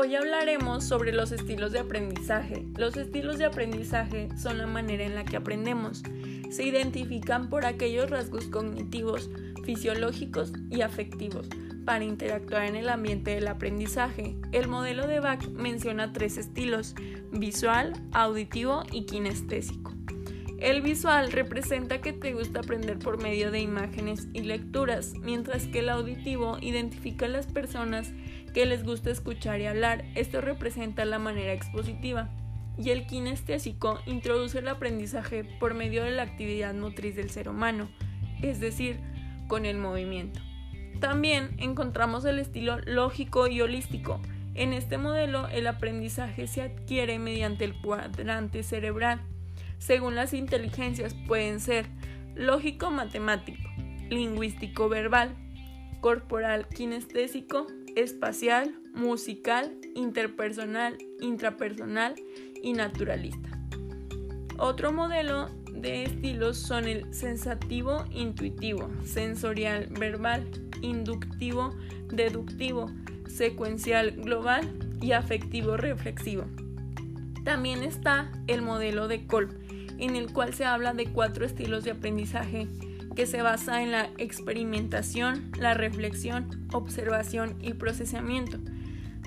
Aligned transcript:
Hoy 0.00 0.14
hablaremos 0.14 0.84
sobre 0.84 1.10
los 1.10 1.32
estilos 1.32 1.72
de 1.72 1.80
aprendizaje. 1.80 2.64
Los 2.76 2.96
estilos 2.96 3.36
de 3.36 3.46
aprendizaje 3.46 4.28
son 4.40 4.58
la 4.58 4.68
manera 4.68 5.02
en 5.02 5.16
la 5.16 5.24
que 5.24 5.36
aprendemos. 5.36 6.04
Se 6.50 6.62
identifican 6.62 7.50
por 7.50 7.66
aquellos 7.66 8.08
rasgos 8.08 8.44
cognitivos, 8.44 9.28
fisiológicos 9.64 10.52
y 10.70 10.82
afectivos 10.82 11.48
para 11.84 12.04
interactuar 12.04 12.66
en 12.66 12.76
el 12.76 12.90
ambiente 12.90 13.32
del 13.32 13.48
aprendizaje. 13.48 14.36
El 14.52 14.68
modelo 14.68 15.08
de 15.08 15.18
Bach 15.18 15.44
menciona 15.48 16.12
tres 16.12 16.38
estilos, 16.38 16.94
visual, 17.32 17.92
auditivo 18.12 18.84
y 18.92 19.04
kinestésico. 19.04 19.98
El 20.58 20.82
visual 20.82 21.30
representa 21.30 22.00
que 22.00 22.12
te 22.12 22.34
gusta 22.34 22.60
aprender 22.60 22.98
por 22.98 23.22
medio 23.22 23.52
de 23.52 23.60
imágenes 23.60 24.26
y 24.32 24.42
lecturas, 24.42 25.14
mientras 25.22 25.68
que 25.68 25.78
el 25.78 25.88
auditivo 25.88 26.58
identifica 26.60 27.26
a 27.26 27.28
las 27.28 27.46
personas 27.46 28.12
que 28.48 28.66
les 28.66 28.84
gusta 28.84 29.10
escuchar 29.10 29.60
y 29.60 29.66
hablar. 29.66 30.04
Esto 30.14 30.40
representa 30.40 31.04
la 31.04 31.18
manera 31.18 31.52
expositiva. 31.52 32.30
Y 32.76 32.90
el 32.90 33.06
kinestésico 33.06 33.98
introduce 34.06 34.58
el 34.58 34.68
aprendizaje 34.68 35.44
por 35.44 35.74
medio 35.74 36.04
de 36.04 36.12
la 36.12 36.22
actividad 36.22 36.74
motriz 36.74 37.16
del 37.16 37.30
ser 37.30 37.48
humano, 37.48 37.90
es 38.40 38.60
decir, 38.60 39.00
con 39.48 39.66
el 39.66 39.78
movimiento. 39.78 40.40
También 41.00 41.56
encontramos 41.58 42.24
el 42.24 42.38
estilo 42.38 42.78
lógico 42.86 43.48
y 43.48 43.60
holístico. 43.60 44.20
En 44.54 44.72
este 44.72 44.96
modelo 44.96 45.48
el 45.48 45.66
aprendizaje 45.66 46.46
se 46.46 46.62
adquiere 46.62 47.18
mediante 47.18 47.64
el 47.64 47.80
cuadrante 47.80 48.62
cerebral 48.62 49.20
según 49.78 50.16
las 50.16 50.34
inteligencias 50.34 51.14
pueden 51.26 51.60
ser 51.60 51.86
lógico-matemático, 52.34 53.68
lingüístico-verbal, 54.10 55.34
corporal 56.00 56.66
kinestésico, 56.68 57.66
espacial, 58.02 58.74
musical, 58.94 59.76
interpersonal, 59.94 60.98
intrapersonal 61.20 62.14
y 62.62 62.72
naturalista. 62.72 63.48
Otro 64.58 64.92
modelo 64.92 65.48
de 65.72 66.04
estilos 66.04 66.58
son 66.58 66.86
el 66.86 67.12
sensativo 67.14 68.04
intuitivo, 68.10 68.90
sensorial 69.04 69.86
verbal, 69.98 70.48
inductivo 70.82 71.74
deductivo, 72.08 72.90
secuencial 73.26 74.12
global 74.12 74.68
y 75.00 75.12
afectivo 75.12 75.76
reflexivo. 75.76 76.44
También 77.44 77.82
está 77.82 78.30
el 78.46 78.62
modelo 78.62 79.08
de 79.08 79.26
Kolb, 79.26 79.50
en 79.98 80.16
el 80.16 80.32
cual 80.32 80.54
se 80.54 80.64
habla 80.64 80.92
de 80.94 81.06
cuatro 81.06 81.44
estilos 81.44 81.84
de 81.84 81.92
aprendizaje 81.92 82.68
que 83.18 83.26
se 83.26 83.42
basa 83.42 83.82
en 83.82 83.90
la 83.90 84.10
experimentación, 84.18 85.50
la 85.58 85.74
reflexión, 85.74 86.68
observación 86.72 87.58
y 87.60 87.72
procesamiento, 87.72 88.60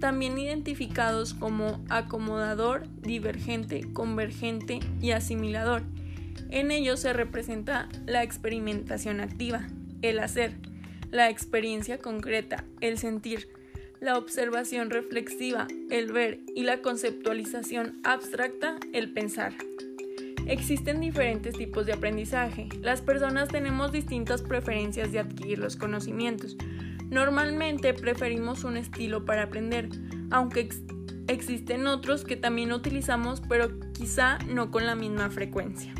también 0.00 0.36
identificados 0.38 1.34
como 1.34 1.84
acomodador, 1.88 2.88
divergente, 3.00 3.86
convergente 3.92 4.80
y 5.00 5.12
asimilador. 5.12 5.82
En 6.50 6.72
ellos 6.72 6.98
se 6.98 7.12
representa 7.12 7.88
la 8.06 8.24
experimentación 8.24 9.20
activa, 9.20 9.68
el 10.02 10.18
hacer, 10.18 10.54
la 11.12 11.30
experiencia 11.30 11.98
concreta, 11.98 12.64
el 12.80 12.98
sentir, 12.98 13.50
la 14.00 14.18
observación 14.18 14.90
reflexiva, 14.90 15.68
el 15.90 16.10
ver 16.10 16.40
y 16.56 16.64
la 16.64 16.82
conceptualización 16.82 18.00
abstracta, 18.02 18.80
el 18.92 19.12
pensar. 19.12 19.52
Existen 20.46 21.00
diferentes 21.00 21.56
tipos 21.56 21.86
de 21.86 21.92
aprendizaje. 21.92 22.68
Las 22.80 23.02
personas 23.02 23.48
tenemos 23.48 23.90
distintas 23.90 24.42
preferencias 24.42 25.10
de 25.10 25.18
adquirir 25.18 25.58
los 25.58 25.74
conocimientos. 25.74 26.56
Normalmente 27.10 27.92
preferimos 27.94 28.62
un 28.62 28.76
estilo 28.76 29.24
para 29.24 29.42
aprender, 29.42 29.88
aunque 30.30 30.68
existen 31.26 31.88
otros 31.88 32.24
que 32.24 32.36
también 32.36 32.72
utilizamos 32.72 33.42
pero 33.48 33.80
quizá 33.92 34.38
no 34.46 34.70
con 34.70 34.86
la 34.86 34.94
misma 34.94 35.30
frecuencia. 35.30 35.92